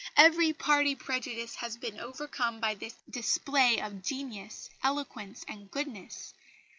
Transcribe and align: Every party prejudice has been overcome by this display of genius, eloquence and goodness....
Every 0.17 0.51
party 0.51 0.95
prejudice 0.95 1.53
has 1.57 1.77
been 1.77 1.99
overcome 1.99 2.59
by 2.59 2.73
this 2.73 2.95
display 3.07 3.79
of 3.79 4.01
genius, 4.01 4.67
eloquence 4.81 5.45
and 5.47 5.69
goodness.... 5.69 6.33